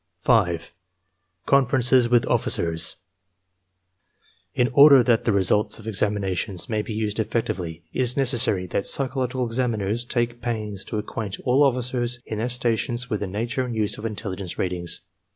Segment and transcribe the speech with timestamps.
[0.23, 0.75] EXAMINER'S GUIDE 49 5.
[2.01, 2.95] CONFERENCES WITH OFFICERS
[4.55, 8.65] In order that the results of examinations may be used effec tively, it is necessary
[8.65, 13.63] that psychological examiners take pains to acquaint all officers in their stations with the nature
[13.63, 15.01] and uses of intelligence ratings.